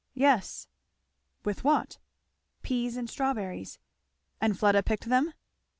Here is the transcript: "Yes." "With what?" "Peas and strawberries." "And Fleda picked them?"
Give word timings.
"Yes." 0.15 0.67
"With 1.45 1.63
what?" 1.63 1.99
"Peas 2.63 2.97
and 2.97 3.07
strawberries." 3.07 3.77
"And 4.41 4.57
Fleda 4.57 4.81
picked 4.81 5.05
them?" 5.09 5.35